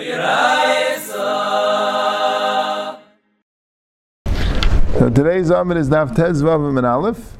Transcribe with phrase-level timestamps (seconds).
[0.00, 0.06] So
[5.10, 7.36] today's Amud is Daf Tez Vav and Aleph,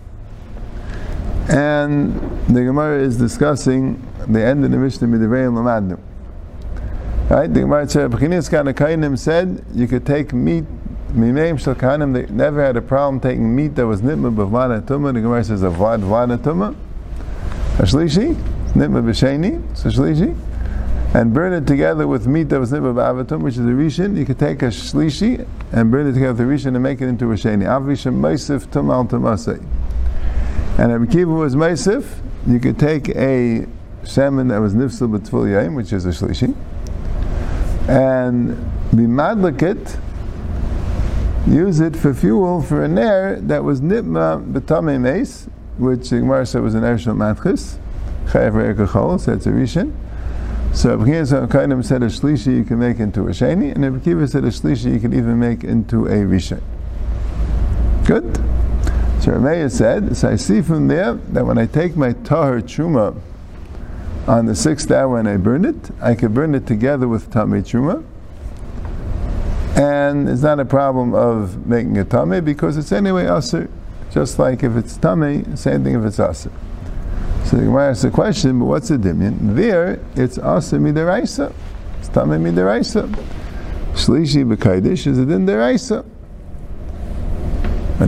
[1.48, 2.12] and
[2.48, 5.98] the Gemara is discussing the end of the Mishnah Midivrei Lamadnu.
[7.30, 7.46] Right?
[7.46, 10.66] The Gemara said, B'chinis Kanakainim said you could take meat,
[11.12, 15.14] Mimeim Shal Kahanim, they never had a problem taking meat that was nitma b'vlad tumah.
[15.14, 16.76] The Gemara says, a vlad vlad tumah.
[17.78, 18.34] A shlishi,
[18.74, 19.88] nitma b'sheni, so
[21.12, 24.16] and burn it together with meat that was nibbah b'avatum, which is a rishon.
[24.16, 27.08] You could take a shlishi and burn it together with a rishon and make it
[27.08, 27.64] into a sheni.
[27.64, 29.60] Avisha meisif tumal tumasei.
[30.78, 32.06] And Rabbi Kiva was meisif.
[32.46, 33.66] You could take a
[34.04, 36.54] salmon that was nifsel b'tful yaim, which is a shlishi,
[37.88, 38.56] and
[38.92, 39.98] be madlikit,
[41.46, 46.46] use it for fuel for a nair that was nitma b'tamei meis, which the Gemara
[46.46, 47.76] said was an ershel matchis,
[48.26, 49.92] chayav re'ekachol, so it's a rishon.
[50.72, 54.04] So Rabbi Kiva Kainim said a shlishi you can make into a sheni, and Rabbi
[54.04, 56.62] Kiva said a shlishi you can even make into a rishon.
[58.06, 58.36] Good.
[59.20, 63.20] So Rameya said, so I see from there that when I take my tahar truma
[64.26, 67.62] on the sixth hour and I burn it, I can burn it together with tamei
[67.62, 68.02] truma,
[69.76, 73.68] and it's not a problem of making a tamei because it's anyway aser.
[74.12, 76.50] Just like if it's tamei, same thing if it's aser.
[77.44, 79.56] So the Gemara asks the question, but what's the dimyan?
[79.56, 81.52] There, it's asa midaraisa.
[81.98, 83.08] It's tame midaraisa.
[83.92, 86.04] Shlishi b'kaidish is a din deraisa.
[87.98, 88.02] A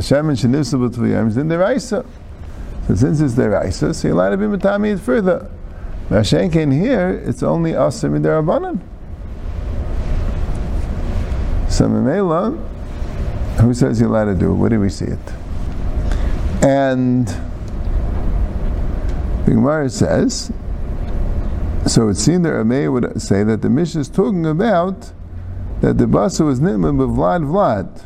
[0.00, 2.04] shemen shenifsa b'tviyam is din deraisa.
[2.86, 5.50] So since it's deraisa, so you're allowed to be matami it further.
[6.08, 8.80] Mashenkin here, it's only asa midarabanan.
[11.68, 12.56] So Mamela,
[13.60, 14.54] who says you're allowed to do it?
[14.54, 15.18] Where do we see it?
[16.62, 17.28] And
[19.44, 20.52] the Gemara says,
[21.86, 25.12] so it seemed that Rameh would say that the Mishnah is talking about
[25.80, 28.04] that the basa was nitma b'vlad vlad,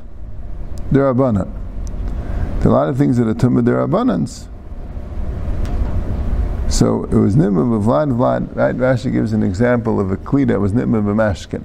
[0.90, 1.50] derabanan.
[2.60, 4.46] There are a lot of things that are tumah derabanans.
[6.70, 8.54] So it was nitma b'vlad vlad.
[8.54, 8.76] Right?
[8.76, 11.62] Rashi gives an example of a kli that was nitma b'mashkin.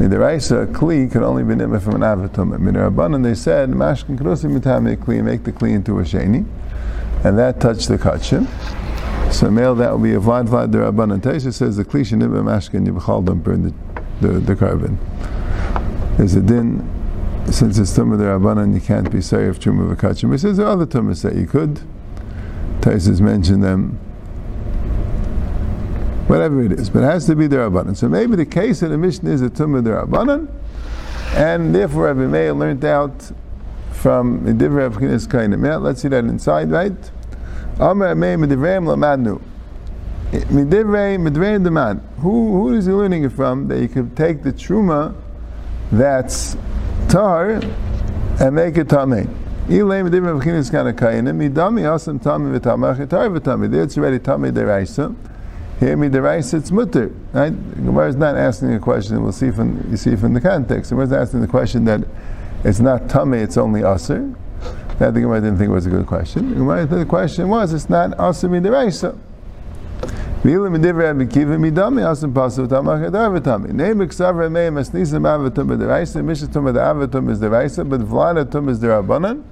[0.00, 2.56] Midiraisa, a kli could only be nitma from an avatum.
[2.58, 6.46] Midirabanan, they said, mashkin be mitame kli make the kli into a sheni,
[7.22, 8.48] and that touched the kachim.
[9.30, 11.20] So male, that would be a vlad vlad derabanan.
[11.20, 14.98] Taisha says the kli should nitma mashkin yibchal burn the, the, the carbon.
[16.16, 16.80] There's a din,
[17.52, 20.32] since it's tumah derabanan, you can't be sorry of truma v'kachim.
[20.32, 21.82] He says there are other tumas that you could.
[22.80, 24.00] Taisha's mentioned them
[26.30, 27.96] whatever it is, but it has to be the Rabbanan.
[27.96, 30.48] So maybe the case of the Mishnah is a Tumah the Rabbanan,
[31.34, 33.32] and therefore Rabbi Meir learned out
[33.90, 35.82] from Divrei of Chinas Kainim.
[35.82, 36.92] Let's see that inside, right?
[42.20, 43.66] Who who is he learning it from?
[43.66, 45.16] That you could take the Truma
[45.90, 46.56] that's
[47.08, 47.60] tar
[48.38, 49.26] and make it tamei.
[49.66, 50.02] Ilay
[53.10, 53.24] Tar
[53.82, 55.29] it's already Tami Deraisa.
[55.80, 57.10] Here, midiraisa, it's mutter.
[57.32, 57.50] Right?
[57.74, 59.22] Gemara is not asking a question.
[59.22, 60.90] We'll see from you see from the context.
[60.90, 62.02] Gemara is asking the question that
[62.64, 64.34] it's not tummy, it's only aser.
[64.98, 66.52] That the Gemara didn't think was a good question.
[66.52, 68.10] Gemara, the question was, it's not.
[68.10, 69.18] V'ila
[74.34, 76.22] remei avatum midiraisa.
[76.22, 79.42] Mishatum avatum is deraisa, but vladatum is derabanan.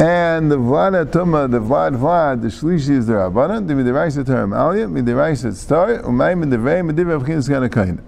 [0.00, 4.50] And the Vlad Tuma, the Vlad Vlad, the Shlishi is the Rabbanan, the Midiraisa term
[4.50, 8.00] Aliyah, Midiraisa Star, Umay Midivrei, Midivrei Avchin Sgan Akain.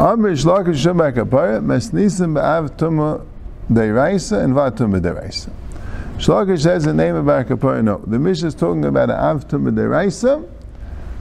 [0.00, 3.24] Amr Shlaka Shabak Apara, Masnisim Ba'av Tuma
[3.70, 5.50] Deiraisa and Vlad Tuma Deiraisa.
[6.18, 7.98] Shlakish says the name of Akapara, no.
[7.98, 10.48] The Mishnah is talking about an Av Tuma Deraisa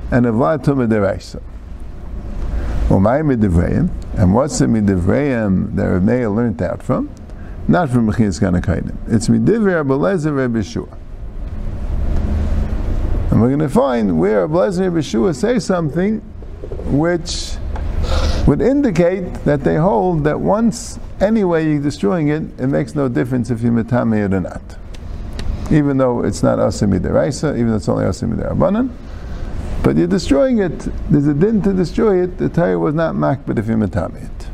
[0.09, 1.41] and a Vlad Tuma Deraisa.
[2.87, 7.11] Umay Midivreim, and what's the Midivreim that Rebbeinu learned out from?
[7.67, 8.95] Not from Mechinas Ganakainim.
[9.11, 10.87] It's Midivrei Abelezer Rebbe Shua.
[13.31, 16.19] And we're going to find where Abelezer Rebbe Shua say something
[16.85, 17.55] which
[18.45, 23.49] would indicate that they hold that once anyway you're destroying it, it makes no difference
[23.49, 24.61] if you metame it or not.
[25.71, 28.91] Even though it's not asim midiraisa, even though it's only asim midirabanan,
[29.83, 30.87] but you're destroying it.
[31.09, 32.37] There's a din to destroy it.
[32.37, 34.47] The Torah was not makbid if you metame it.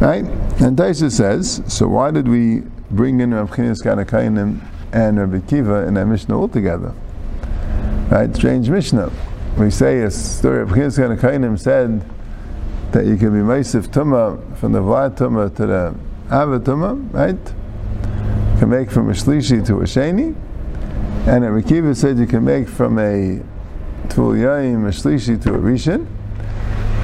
[0.00, 0.37] Right?
[0.60, 4.60] And Taisa says, so why did we bring in Rav Chinas Kanakainim
[4.92, 6.94] and Rabbi Kiva in that Mishnah altogether?
[8.10, 8.34] Right?
[8.34, 9.12] Strange Mishnah.
[9.56, 12.04] We say a story of Chinas Kanakainim said
[12.92, 15.94] that you can be Maisif Tumah from the Vlad Tumah to the
[16.26, 17.54] Ava Tumah, right?
[18.54, 20.34] You can make from a Shlishi to a Sheni.
[21.28, 23.42] And Rekiva said you can make from a
[24.08, 26.06] Tul Yaim, a Shlishi to a Rishon,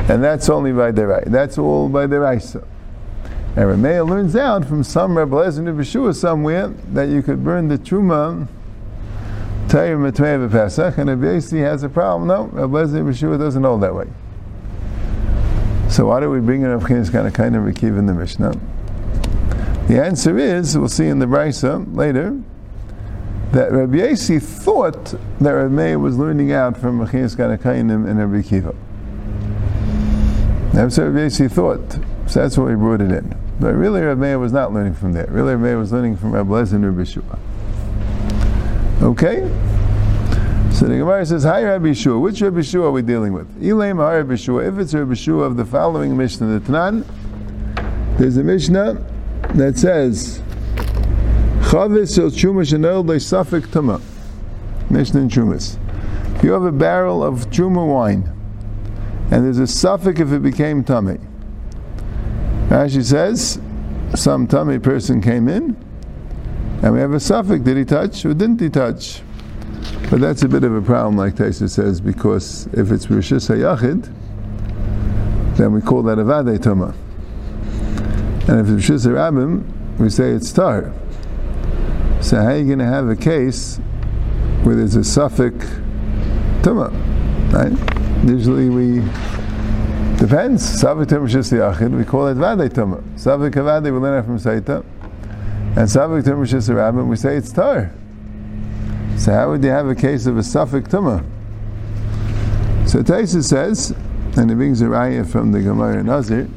[0.09, 1.25] and that's only by the right.
[1.27, 2.67] That's all by the Raisa.
[3.57, 7.79] And Ramea learns out from some Rebbe Lezer B'Shua somewhere that you could burn the
[7.79, 8.49] Truma
[9.69, 11.21] Tayyim Matmei Pesach, and if
[11.51, 14.07] has a problem, no, Rebbe Lezer B'Shua doesn't hold that way.
[15.89, 18.15] So why do we bring in Rav Chinas kind of kind of Rekiv in the
[18.15, 18.59] Mishnah?
[19.87, 22.37] The answer is, we'll see in the Brisa later,
[23.53, 28.75] that Rabbi Yasi thought that Rabbi was learning out from Mechias Ganakainim and Rabbi Kiva.
[30.73, 31.93] That's what Rabbi thought.
[32.27, 33.44] So that's why he brought it in.
[33.61, 35.27] But really Rabbi Meir was not learning from there.
[35.31, 37.39] Really Rabbi Meir was learning from Rabbi Lezer and Rabbi Shua.
[39.03, 39.41] Okay?
[40.73, 42.19] So the Gemara says, Hi Rabbi Shua.
[42.19, 43.63] Which Rabbi Shua are we dealing with?
[43.63, 44.67] Elaim Rabbi Shua.
[44.67, 47.07] If it's Rabbi Shua of the following Mishnah, the Tanan,
[48.19, 48.95] there's a Mishnah
[49.55, 50.41] that says,
[51.61, 54.01] Chavis el Chumash and they suffix tuma.
[54.91, 55.79] Mishnah in Chumas.
[56.37, 58.31] If you have a barrel of Chuma wine,
[59.31, 61.19] and there's a suffix if it became tummy.
[62.69, 63.61] Rashi says,
[64.15, 65.77] some tummy person came in,
[66.83, 67.65] and we have a suffix.
[67.65, 69.23] Did he touch or didn't he touch?
[70.11, 74.13] But that's a bit of a problem, like Taisa says, because if it's Rishis HaYachid,
[75.57, 76.95] then we call that a Vade Tuma.
[78.49, 80.93] And if it's Rishis HaRabim, we say it's Tar.
[82.21, 83.79] So how are you going to have a case
[84.63, 85.67] where there's a suffix
[86.63, 86.93] Tuma?
[87.53, 88.29] Right?
[88.29, 89.01] Usually we
[90.19, 90.63] Depends.
[90.81, 93.03] Savik Tumah Shis Yachid, we call it Vade Tumah.
[93.19, 94.85] Savik Havade, we learn it from Saita.
[95.77, 97.93] And Savik Tumah Shis Rabbim, we say it's Tar.
[99.19, 101.25] So how would you have a case of a suffix Tumah?
[102.89, 103.91] So Taisa says,
[104.37, 106.49] and it brings a raya from the Gemara Nazir,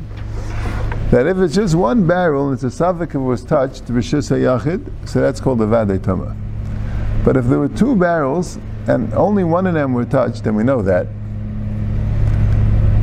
[1.09, 5.09] that if it's just one barrel and it's a suffix it was touched, Rishis Yachid,
[5.09, 6.37] so that's called a Vade Tumah.
[7.25, 10.63] But if there were two barrels and only one of them were touched, then we
[10.63, 11.07] know that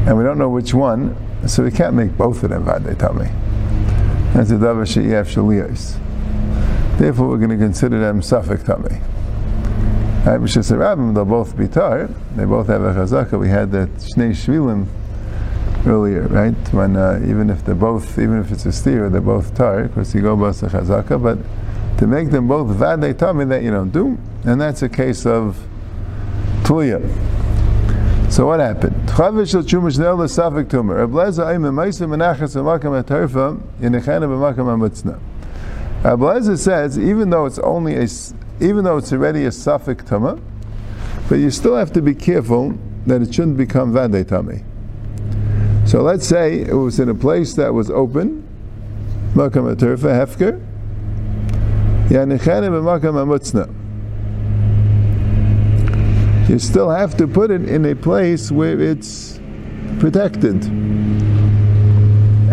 [0.06, 1.17] and we don't know which one,
[1.47, 3.33] so we can't make both of them Vadei Tami.
[4.35, 5.99] That's a Davar She'ef Shaliyos.
[6.99, 9.01] Therefore, we're going to consider them Suffolk Tami.
[10.25, 12.09] Right, B'Shis Rabbim, they'll both be tar.
[12.35, 13.39] They both have a chazaka.
[13.39, 14.87] We had the Shnei Shvilim
[15.87, 16.55] earlier, right?
[16.73, 20.15] When uh, even if they're both, even if it's a steer, they're both tar, because
[20.15, 21.23] you go both a chazaka.
[21.23, 21.39] But
[21.99, 25.67] to make them both vadei tami, that you don't do, and that's a case of
[26.62, 27.03] tuya.
[28.35, 28.97] So what happened?
[29.11, 30.97] Chavish shel chumash nel l'safik tumor.
[30.97, 35.21] Reb Lezer ayim emaisa menachas v'makam atarfa yinechana b'makam amutzna.
[36.03, 38.09] Reb Lezer says even though it's only a,
[38.59, 40.43] even though it's already a suffix tumah,
[41.29, 42.77] but you still have to be careful
[43.07, 44.65] that it shouldn't become vade tummy.
[45.87, 48.43] So let's say it was in a place that was open,
[49.35, 50.61] makam atarfa hefker,
[52.09, 53.73] yinechana b'makam amutzna
[56.49, 59.41] you still have to put it in a place where it's
[59.99, 60.62] protected.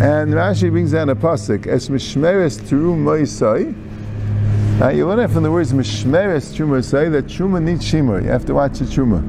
[0.02, 3.76] And Rashi brings down a pasuk, Es mishmeres tru moisai.
[4.80, 8.24] Now you learn from the words mishmeres tru moisai that truma needs shimur.
[8.24, 9.22] You have to watch the truma,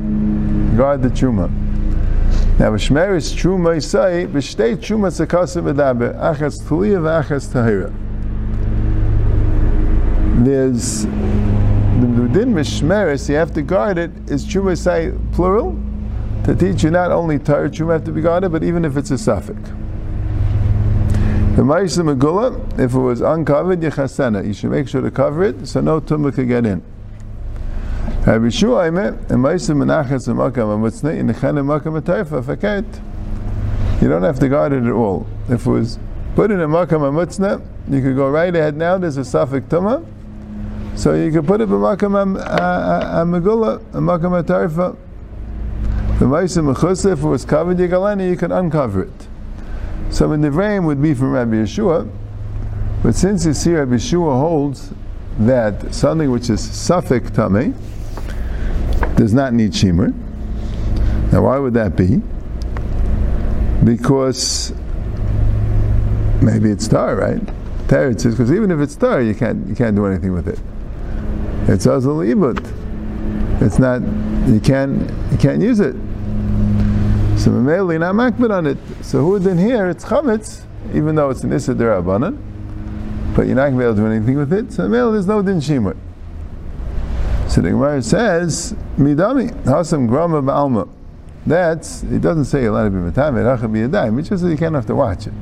[0.77, 1.51] guard the truma.
[2.59, 7.93] Now mishmeres tru moisai b'shtei truma sakasa v'daber achas tuliya v'achas tahira.
[10.45, 14.45] There's the din mishmeres, you have to guard it, is
[14.81, 15.79] say plural,
[16.45, 19.11] to teach you not only tar truma have to be guarded, but even if it's
[19.11, 19.61] a suffix.
[21.55, 25.69] The ma'isa megula, if it was uncovered, yechasena, you should make sure to cover it,
[25.69, 26.83] so no tumah can get in.
[28.27, 34.03] Rabbi Shua Aimer, and ma'isa menachas makam amutzne, in the chana makam atayfa, faket.
[34.03, 35.27] You don't have to guard it at all.
[35.49, 35.99] If it was
[36.35, 40.05] put in a makam amutzne, you could go right ahead now, there's a suffix tumah,
[40.95, 44.97] so you can put it b'makam uh, uh, megula, b'makam atarfa.
[46.19, 49.29] The ma'isa it was covered yigaleni, you can uncover it.
[50.11, 52.11] So in the frame would be from Rabbi Yeshua,
[53.03, 54.93] but since you see Rabbi Yeshua holds
[55.39, 57.75] that something which is suffix tame
[59.17, 60.13] does not need shimmer.
[61.33, 62.21] Now, why would that be?
[63.85, 64.73] Because
[66.43, 67.41] maybe it's tar, right?
[67.89, 70.61] Teretz because even if it's tar, you can't you can't do anything with it.
[71.69, 72.61] It's azal ibut.
[73.63, 74.03] It's not.
[74.49, 75.09] You can't.
[75.31, 75.95] You can't use it.
[77.39, 78.79] So you're not makbid on it.
[79.01, 79.89] So who then here?
[79.89, 80.65] It's chametz,
[80.95, 82.39] even though it's an issa derabanan,
[83.35, 84.73] but you're not going to be able to do anything with it.
[84.73, 85.97] So mele there's no din shimut.
[87.49, 90.89] So the Gemara says midami hasam grama ba'alma.
[91.47, 94.19] That's it doesn't say a lot of b'matamed hacha b'yadayim.
[94.19, 95.35] It just says you can't have to watch it.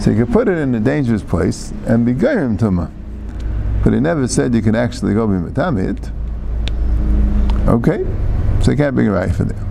[0.00, 2.90] So you can put it in a dangerous place and be gairim tumah.
[3.86, 6.10] But he never said you can actually go be metamit.
[7.68, 8.04] Okay?
[8.60, 9.64] So you can't bring a right for there.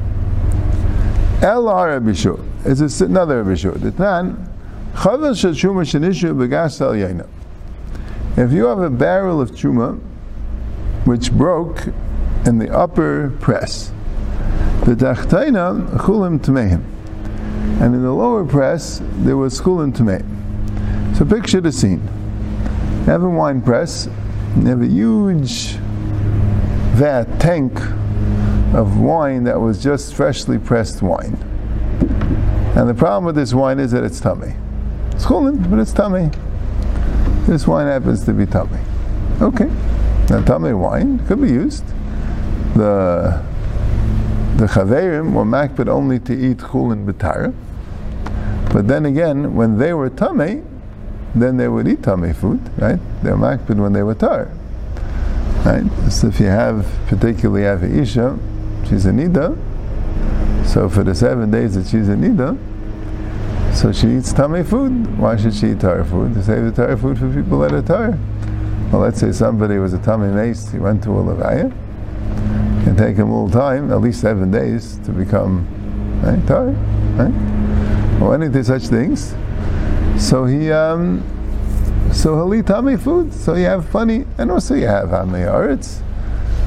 [1.42, 2.40] El Rabbi Shua.
[2.64, 3.78] It's another Rabbi Shua.
[3.78, 4.50] The Tan.
[8.38, 10.00] If you have a barrel of Truma
[11.04, 11.88] which broke
[12.46, 13.92] in the upper press,
[14.86, 16.82] the Tachtaina Chulim Tmeim.
[17.82, 21.18] And in the lower press, there was Chulim Tmeim.
[21.18, 22.25] So picture the scene.
[23.06, 24.10] Have a wine press,
[24.58, 25.78] you have a huge
[26.96, 27.80] vat, tank
[28.74, 31.38] of wine that was just freshly pressed wine.
[32.76, 34.56] And the problem with this wine is that it's tummy.
[35.12, 36.32] It's chulin, but it's tummy.
[37.46, 38.80] This wine happens to be tummy.
[39.40, 39.70] Okay.
[40.30, 41.86] Now tummy wine could be used.
[42.74, 43.44] The
[44.58, 47.54] the chaverim were makbid only to eat chulin b'tara.
[48.74, 50.64] But then again, when they were tummy,
[51.36, 53.00] then they would eat tummy food, right?
[53.22, 54.52] They were makbid when they were tar.
[55.66, 55.84] Right?
[56.10, 58.38] So if you have, particularly have isha,
[58.88, 59.58] she's a nida,
[60.66, 62.58] so for the seven days that she's a nida,
[63.76, 65.18] so she eats tummy food.
[65.20, 66.34] Why should she eat tar food?
[66.36, 68.18] To save the tar food for people that are tar.
[68.92, 71.66] Well, let's say somebody was a tummy mace, he went to a levaya.
[71.66, 75.68] It can take him a little time, at least seven days, to become
[76.24, 76.68] right, tar,
[77.18, 78.22] right?
[78.22, 79.36] Or any such things.
[80.18, 81.24] So he, um,
[82.14, 83.34] so eat tummy food.
[83.34, 86.02] So you have plenty, and also you have hamei arts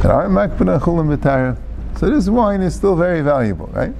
[0.02, 1.58] that aren't makbana chulim.
[1.98, 3.92] So this wine is still very valuable, right?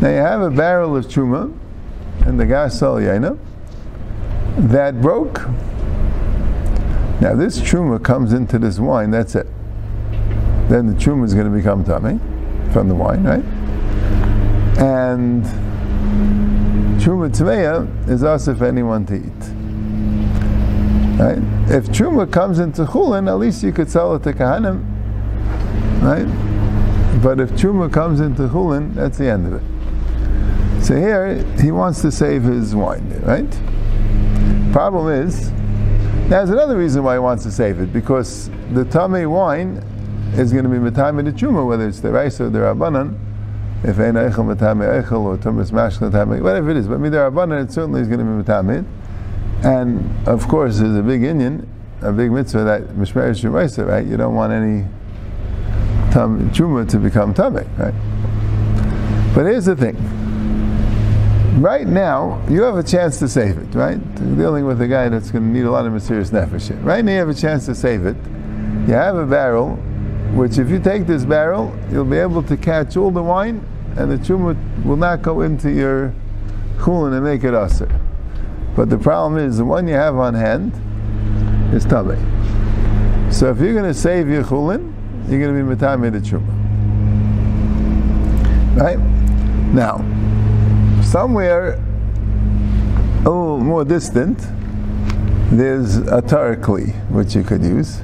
[0.00, 1.52] Now you have a barrel of truma
[2.26, 3.38] and the gasol yaina
[4.68, 5.46] that broke.
[7.20, 9.10] Now this truma comes into this wine.
[9.10, 9.46] That's it.
[10.68, 12.20] Then the truma is going to become tummy
[12.72, 13.44] from the wine, right?
[14.78, 15.44] And
[17.06, 19.22] truma tmeya is also for anyone to eat.
[21.20, 21.38] Right?
[21.70, 24.82] If truma comes into chulin, at least you could sell it to kahanim,
[26.02, 26.26] right?
[27.22, 30.84] But if truma comes into chulin, that's the end of it.
[30.84, 33.52] So here he wants to save his wine, right?
[34.72, 35.52] Problem is,
[36.28, 39.76] there's another reason why he wants to save it because the tummy wine
[40.34, 43.16] is going to be matame the truma, whether it's the rice or the rabbanan.
[43.82, 47.64] If ein eichel matame eichel or tumas mashkel matame, whatever it is, but the rabbanan,
[47.64, 48.84] it certainly is going to be matame.
[49.64, 51.68] And of course, there's a big Indian,
[52.02, 54.06] a big mitzvah that mishmer shemaisa, right?
[54.06, 54.86] You don't want any
[56.12, 57.94] tam, truma to become tamei, right?
[59.34, 59.96] But here's the thing.
[61.60, 63.98] Right now, you have a chance to save it, right?
[64.36, 66.70] Dealing with a guy that's going to need a lot of mysterious nefesh.
[66.84, 68.16] Right now, you have a chance to save it.
[68.86, 69.78] You have a barrel,
[70.34, 73.66] which if you take this barrel, you'll be able to catch all the wine,
[73.96, 76.12] and the truma will not go into your
[76.78, 77.88] chulin and make it usher.
[78.74, 80.72] But the problem is the one you have on hand
[81.74, 82.20] is tabei.
[83.32, 84.92] So if you're going to save your chulin,
[85.28, 86.52] you're going to be metame the truma.
[88.76, 88.98] Right
[89.72, 90.04] now,
[91.02, 91.82] somewhere
[93.24, 94.38] a little more distant,
[95.50, 98.02] there's a tarakli which you could use.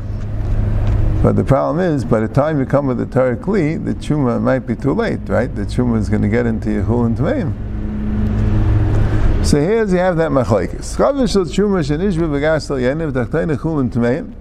[1.22, 4.66] But the problem is, by the time you come with the tarakli, the truma might
[4.66, 5.54] be too late, right?
[5.54, 7.54] The truma is going to get into your chulin tmeim.
[9.46, 10.96] So here you have that machlekes.
[10.96, 14.34] Chavish shel truma shenishvu v'gasel yeniv tachtayne chulin tmeim.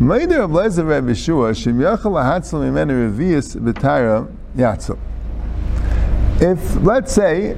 [0.00, 4.98] Meider of Lezer Rabbi Shua shem yachal lahatzal mimenu revius b'tara yatzal.
[6.42, 7.56] If let's say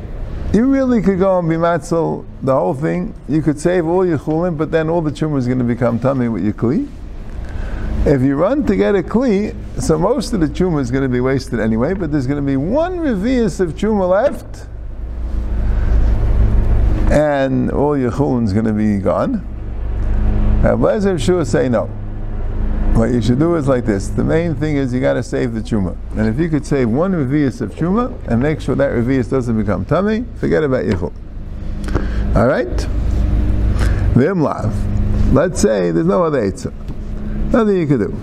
[0.52, 4.18] you really could go and be matzel the whole thing, you could save all your
[4.18, 6.88] chulin, but then all the truma is going to become tummy with your kli.
[8.06, 11.08] If you run to get a kli, so most of the truma is going to
[11.08, 14.66] be wasted anyway, but there's going to be one revius of truma left
[17.10, 19.42] and all your chulin is going to be gone.
[20.62, 21.86] Now, Blazer Shua say no.
[22.94, 24.08] What you should do is like this.
[24.08, 25.96] The main thing is you got to save the truma.
[26.16, 29.56] And if you could save one revius of truma and make sure that revius doesn't
[29.56, 31.12] become tummy, forget about yichul.
[32.36, 32.76] All right?
[34.14, 34.72] Vimlav.
[35.32, 36.72] Let's say there's no other eitzah.
[37.54, 38.16] Nothing you could do.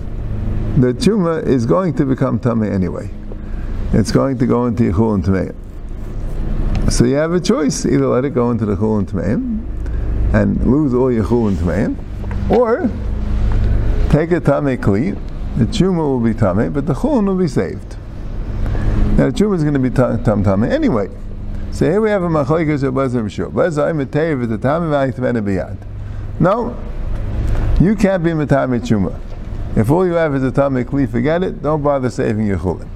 [0.78, 3.08] The truma is going to become tummy anyway.
[3.94, 6.92] It's going to go into yichul and tamei.
[6.92, 10.66] So you have a choice: either let it go into the chul and tmeim and
[10.70, 11.96] lose all your chul and tmeim,
[12.50, 12.90] or
[14.10, 15.18] take a tame kli.
[15.56, 17.96] The truma will be tame, but the chulin will be saved.
[19.16, 21.08] Now the truma is going to be tam tame anyway.
[21.70, 23.50] So here we have a machlekes of Bezer Mishur.
[23.50, 24.08] Bezer I'm is
[24.48, 25.78] the tame v'ayitmene biyad.
[26.38, 26.76] No,
[27.82, 29.18] you can't be metame truma.
[29.76, 31.62] If all you have is a tame kli, forget it.
[31.62, 32.88] Don't bother saving your chulin.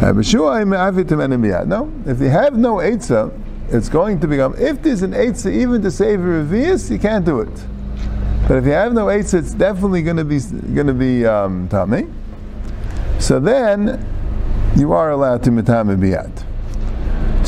[0.00, 3.38] No, if you have no Eitzah,
[3.68, 7.24] it's going to become, if there's an Eitzah even to save a Revius, you can't
[7.24, 7.64] do it.
[8.48, 10.40] But if you have no Eitzah, it's definitely going to be,
[10.74, 11.68] going to be um.
[13.20, 14.04] So then
[14.76, 16.51] you are allowed to mitame biyat.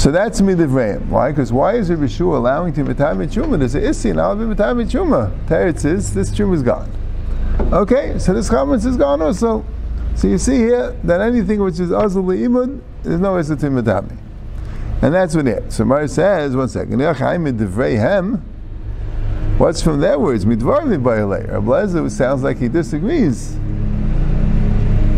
[0.04, 1.08] So that's midivrayim.
[1.08, 1.30] Why?
[1.30, 3.58] Because why is Rabbi Shua allowing to mitame chuma?
[3.58, 5.34] There's an issue now of mitame chuma.
[5.46, 6.90] Teretz is this chuma is gone.
[7.72, 9.64] Okay, so this chametz is gone also.
[10.14, 14.18] So you see here that anything which is azul imud, there's no issa to mitame.
[15.00, 15.72] And that's what it.
[15.72, 17.00] So Mar says, one second,
[19.56, 20.44] What's from their words?
[20.44, 21.50] Midvar mibayalei.
[21.50, 23.56] Rabbi Lazar, sounds like he disagrees.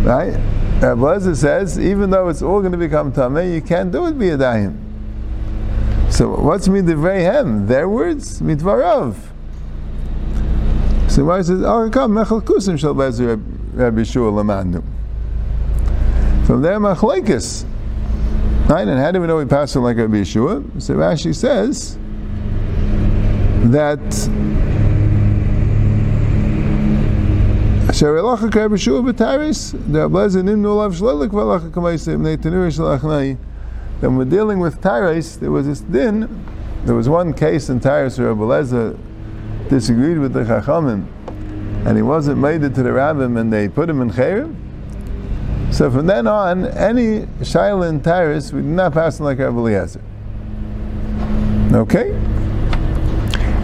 [0.04, 0.38] Right?
[0.82, 4.18] Uh, Rabbi says, even though it's all going to become tameh, you can't do it
[4.18, 4.76] biyadayim.
[6.12, 7.66] So what's midivrei hem?
[7.66, 8.42] Their words?
[8.42, 9.16] Midvarav.
[11.08, 13.42] So Mar says, oh, come, mechel kusim shal bezer
[13.72, 14.32] Rabbi Shua.
[16.46, 17.64] From there, machlekes.
[18.68, 18.86] Right?
[18.86, 20.82] And how do we know we pass it like Rabbi Yeshua?
[20.82, 21.96] So Rashi says
[23.70, 24.00] that
[32.92, 33.38] Asher.
[34.00, 36.44] Then we're dealing with Tyrus, there was this din,
[36.84, 38.98] there was one case in Tyrus where Ablaza
[39.70, 41.06] disagreed with the Chachamim,
[41.86, 44.54] and he wasn't made it to the Rabbim, and they put him in Chayrim.
[45.72, 50.02] So from then on, any Shaila in Tyrus, we did not pass like Rabbi Eliezer.
[51.72, 52.12] Okay?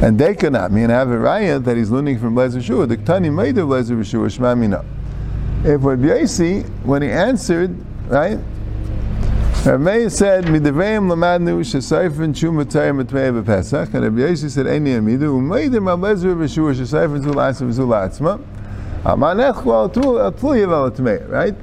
[0.03, 2.87] And they cannot mean have a raya that he's learning from Lezer Shua.
[2.87, 4.85] The Ktani made of Lezer Shua, Shmamina.
[5.65, 7.77] If what Yaisi, when he answered,
[8.09, 8.37] right,
[9.65, 15.39] Rav said, "Midavayim lamadnu shesayfen shuma tayim etmei b'Pesach," and Rabbi Yosi said, "Eni amidu
[15.41, 18.41] u'meidim al lezer b'shua shesayfen zulasim zulatzma."
[19.05, 21.55] Amanech al tluyev al etmei, right?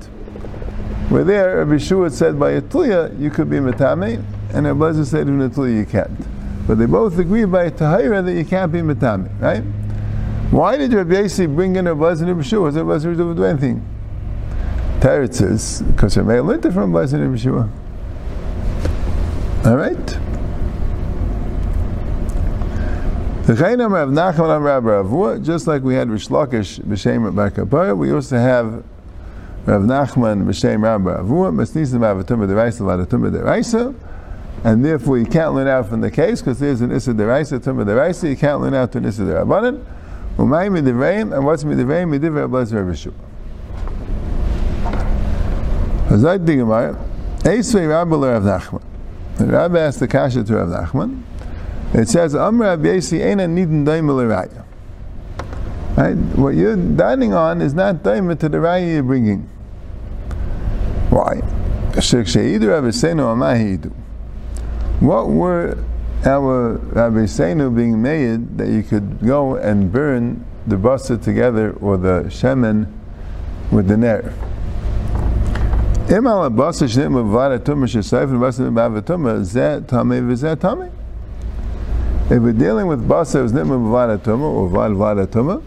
[1.09, 5.27] Where there, Rabbi Shua said by a tluya you could be metame, and Rabbi said
[5.27, 6.38] in a tluya you can't.
[6.69, 9.63] But they both agree by tahira that you can't be metame, right?
[10.51, 12.61] Why did Rabbi Yosi bring in a Lezer and Rabbi Shua?
[12.61, 13.83] Was Rabbi Lezer do anything?
[14.99, 17.67] Teretz says because Rabbi learned it from Rabbi Lezer and Rabbi Shua.
[19.65, 19.97] All right.
[25.43, 28.83] Just like we had Rish Lakish b'shem Bakapara, we also have
[29.65, 33.95] Rav Nachman b'shem Rabbi Avua Masnisim Avatumah Deraisa Ladatumah Deraisa,
[34.63, 37.85] and therefore you can't learn out from the case because there's an Issa Deraisa Tumah
[37.85, 38.29] Deraisa.
[38.29, 39.85] You can't learn out to an Issa Derabanan.
[40.37, 42.17] Umay Midivreim, and what's Midivreim?
[42.17, 43.13] Midivreim Abbas Rav Shua.
[46.07, 46.97] Hazayt Digamar,
[47.39, 48.83] Eisvei Rabbi Rav Nachman.
[49.37, 51.23] The Rabbi asked the Kasha to Rav Nachman.
[51.93, 54.65] It says, Am Rav Yesi Eina Nidin Daimel Raya.
[55.99, 56.15] Right?
[56.37, 59.49] What you're dining on is not daimah to the raya you're bringing.
[61.09, 61.41] Why?
[64.99, 65.77] What were
[66.25, 71.95] our Rabbi Seinu being made that you could go and burn the basa together or
[71.95, 72.91] the shemen
[73.71, 74.33] with the ner?
[82.31, 85.63] If we're dealing with basa is nitma b'vada tumah or vad vada tumah,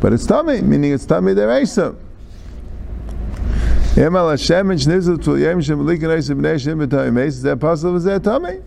[0.00, 1.94] but it's tummy, meaning it's tummy deraisa.
[3.94, 7.96] Hashem and Shnizel Yem Shem Shem is that possible?
[7.96, 8.60] Is that tummy?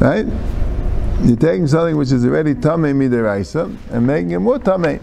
[0.00, 0.26] Right?
[1.22, 5.00] You're taking something which is already tummy midiraisa and making it more tummy.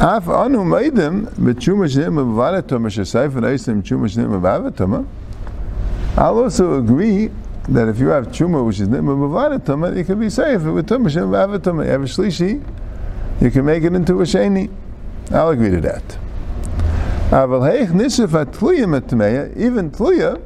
[0.00, 5.06] Af anu meidim b'tshuma shnim b'vada tuma shesayf v'neisim tshuma shnim b'vada tuma.
[6.16, 7.30] I'll also agree
[7.68, 10.88] that if you have tshuma which is nitma b'vada tuma, it can be safe with
[10.88, 11.84] tuma shnim b'vada tuma.
[11.84, 12.62] You have a shlishi,
[13.40, 14.70] you can make it into a sheni.
[15.30, 16.18] I'll agree to that.
[17.34, 20.40] Aval heich nisif atluya metmeya, even tluya,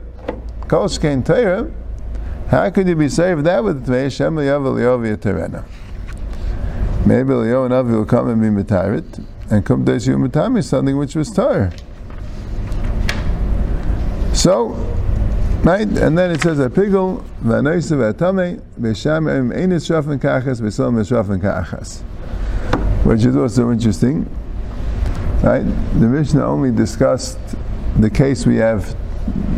[0.69, 1.71] kol shkein teira,
[2.49, 5.65] how could you be saved that with tmeya shem liyav liyav terena?
[7.05, 10.97] Maybe Leo and Avi will come and be metarit and come to Yom Matami something
[10.97, 11.73] which was tar.
[14.33, 14.69] So,
[15.65, 20.95] right, and then it says a pigel v'anoisa v'atame v'sham em einis shafin kachas v'som
[20.95, 22.01] v'shafin kachas,
[23.05, 24.27] which is also interesting.
[25.43, 27.39] Right, the Mishnah only discussed
[27.99, 28.97] the case we have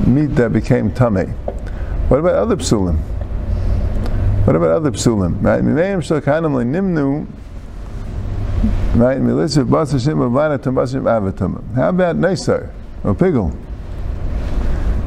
[0.07, 1.27] meat that became tummy.
[2.09, 2.99] What about other psulim?
[4.47, 5.43] What about other psulim?
[5.43, 7.27] Right, mimeim shalkanam nimnu
[8.95, 9.21] Right?
[9.21, 11.75] Melissa Basashim Avanatum Basashim Avatum.
[11.75, 12.71] How about Nesar
[13.05, 13.57] or Pigel?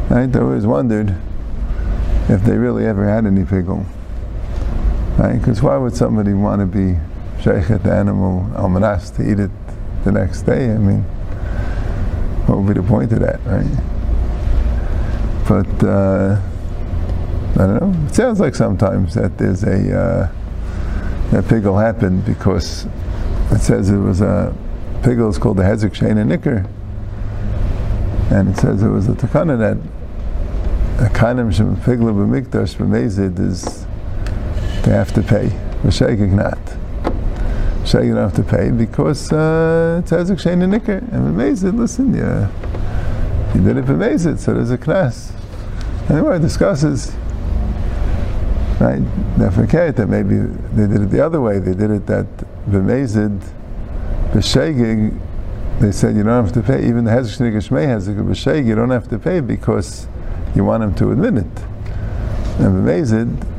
[0.10, 0.34] Right?
[0.34, 1.16] I always wondered
[2.30, 3.86] if they really ever had any pigel.
[5.20, 5.38] Right?
[5.38, 6.98] Because why would somebody want to be
[7.44, 9.52] sheikhet the animal almanas to eat it
[10.04, 10.72] the next day?
[10.72, 11.02] I mean,
[12.46, 13.66] what would be the point of that, right?
[15.48, 16.42] But uh,
[17.54, 18.08] I don't know.
[18.08, 20.32] It sounds like sometimes that there's a uh,
[21.32, 22.88] that pigel happened because
[23.52, 24.56] it says it was a
[25.02, 26.66] pigel is called the Hezek Shana Nicker.
[28.32, 29.78] And it says it was a takana that
[31.06, 33.86] a kanim shem pigla b'mikdash b'mezid is
[34.84, 35.50] they have to pay.
[35.84, 36.58] V'shegig not.
[37.84, 40.98] Shegig don't have to pay because uh, it's Hezek Shana Nicker.
[40.98, 42.50] And b'mezid, listen, yeah,
[43.54, 45.32] you did it b'mezid, so there's a knas.
[46.10, 47.14] Anyway, it discusses
[48.84, 49.54] right?
[49.54, 51.60] Forget that maybe they did it the other way.
[51.60, 52.28] They did it that
[52.70, 53.42] b'mezid,
[54.32, 55.20] b'shegig,
[55.80, 56.88] they said you don't have to pay.
[56.88, 60.08] Even the hezek shnig shmei hezek b'shegig, you don't have to pay because
[60.56, 61.60] you want him to admit it.
[62.60, 63.53] And b'mezid,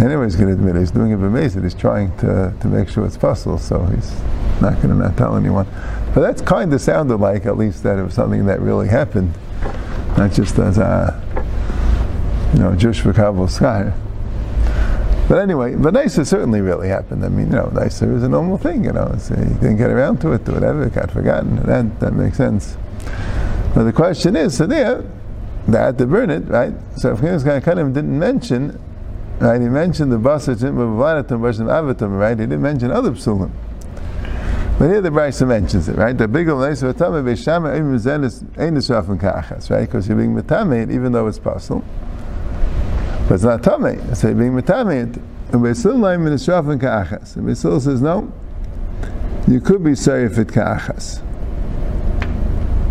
[0.00, 0.80] anyway, he's going to admit it.
[0.80, 1.62] He's doing it b'mezid.
[1.62, 3.58] He's trying to to make sure it's possible.
[3.58, 4.10] So he's
[4.60, 5.66] not going to not tell anyone.
[6.14, 9.34] But that's kind of sounded like at least that it was something that really happened,
[10.16, 11.20] not just as a
[12.54, 13.94] you know Jewish vocabulary scholar.
[15.30, 17.24] But anyway, but Nisa certainly really happened.
[17.24, 19.14] I mean, you know, Nisa is a normal thing, you know.
[19.16, 21.54] So uh, he didn't get around to it or whatever, it got forgotten.
[21.66, 22.76] That, that makes sense.
[23.72, 25.08] But the question is, so there,
[25.68, 26.74] they had to burn it, right?
[26.96, 28.80] So if kind of didn't mention,
[29.40, 30.74] right, he mentioned the Basachim,
[31.66, 32.38] Avatam, right?
[32.38, 33.50] He didn't mention other psulim.
[34.78, 36.16] But here the Brisa mentions it, right?
[36.16, 36.48] The big
[39.68, 39.84] right?
[39.84, 41.84] Because you're being Matame, even though it's possible.
[43.28, 44.10] But it's not Tameh.
[44.10, 45.22] It's being Matameh.
[45.52, 47.36] And Beisil Laim in Israf and Ka'achas.
[47.36, 48.32] And Beisil says, no,
[49.46, 51.20] you could be sorry if it Ka'achas.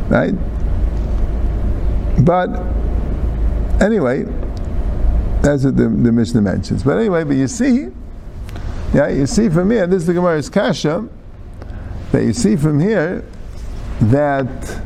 [0.10, 0.36] Right?
[2.24, 2.50] But,
[3.82, 4.26] anyway,
[5.42, 6.84] that's what the, the Mishnah mentions.
[6.84, 7.88] But anyway, but you see,
[8.94, 11.08] yeah, you see from here, this is the Gemara's Kasha,
[12.12, 13.24] that you see from here
[14.02, 14.82] that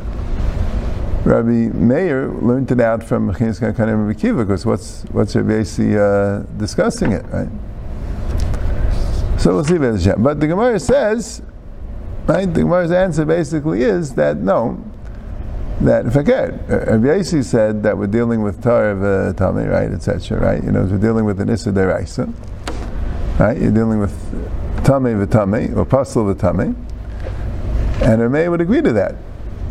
[1.26, 5.96] Rabbi Meir learned it out from Mechinas Kakanim Rabbi Kiva, because what's what's Rabbi Yossi,
[5.98, 7.50] uh, discussing it, right?
[9.40, 11.42] So we'll see about But the Gemara says,
[12.28, 12.46] right?
[12.46, 14.84] The Gemara's answer basically is that no,
[15.82, 16.52] that forget.
[16.70, 20.40] Rabbi Yossi said that we're dealing with Torah uh, Tami, right, etc.
[20.40, 20.64] Right?
[20.64, 22.34] You know, we're dealing with an Issa Deraisa,
[23.40, 23.60] right?
[23.60, 24.14] You're dealing with
[24.84, 26.76] Tami v'Tami or Pasal v'Tami,
[28.02, 29.16] and Rabbi would agree to that.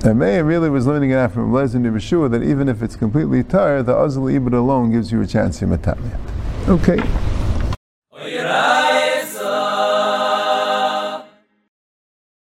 [0.04, 3.84] Meir really was learning it out from Lezer Yeshua that even if it's completely tar,
[3.84, 6.18] the Azal Ibad alone gives you a chance to matamiyat.
[6.68, 6.96] Okay.